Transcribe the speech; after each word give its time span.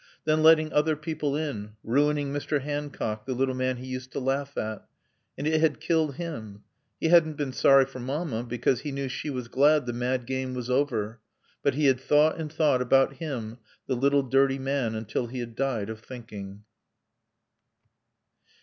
Then 0.25 0.41
letting 0.41 0.73
other 0.73 0.95
people 0.95 1.35
in; 1.35 1.73
ruining 1.83 2.33
Mr. 2.33 2.61
Hancock, 2.61 3.27
the 3.27 3.35
little 3.35 3.53
man 3.53 3.77
he 3.77 3.85
used 3.85 4.11
to 4.13 4.19
laugh 4.19 4.57
at. 4.57 4.83
And 5.37 5.45
it 5.45 5.61
had 5.61 5.79
killed 5.79 6.15
him. 6.15 6.63
He 6.99 7.09
hadn't 7.09 7.37
been 7.37 7.53
sorry 7.53 7.85
for 7.85 7.99
Mamma, 7.99 8.41
because 8.43 8.79
he 8.79 8.91
knew 8.91 9.07
she 9.07 9.29
was 9.29 9.47
glad 9.47 9.85
the 9.85 9.93
mad 9.93 10.25
game 10.25 10.55
was 10.55 10.71
over; 10.71 11.19
but 11.61 11.75
he 11.75 11.85
had 11.85 11.99
thought 11.99 12.39
and 12.39 12.51
thought 12.51 12.81
about 12.81 13.17
him, 13.17 13.59
the 13.85 13.93
little 13.95 14.23
dirty 14.23 14.57
man, 14.57 14.95
until 14.95 15.27
he 15.27 15.37
had 15.37 15.55
died 15.55 15.87
of 15.87 15.99
thinking. 15.99 16.63